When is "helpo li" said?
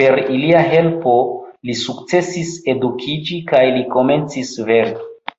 0.72-1.78